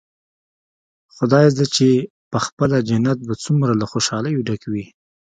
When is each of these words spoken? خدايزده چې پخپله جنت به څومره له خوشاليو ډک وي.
خدايزده 1.15 1.65
چې 1.75 1.87
پخپله 2.31 2.77
جنت 2.89 3.19
به 3.27 3.33
څومره 3.43 3.71
له 3.81 3.85
خوشاليو 3.91 4.45
ډک 4.47 4.63
وي. 4.71 4.85